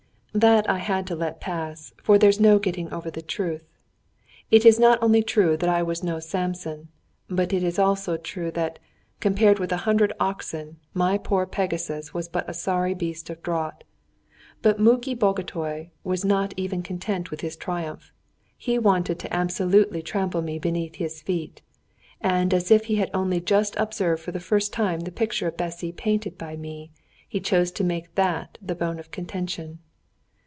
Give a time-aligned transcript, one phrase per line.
[0.33, 3.65] That I had to let pass, for there's no getting over the truth.
[4.49, 6.87] It is not only true that I was no Samson,
[7.27, 8.79] but it is also true that,
[9.19, 13.83] compared with a hundred oxen, my poor Pegasus was but a sorry beast of draught.
[14.61, 18.13] But Muki Bagotay was not even content with this triumph,
[18.57, 21.61] he wanted to absolutely trample me beneath his feet;
[22.21, 25.57] and as if he had only just observed for the first time the picture of
[25.57, 26.89] Bessy painted by me,
[27.27, 29.79] he chose to make that the bone of contention.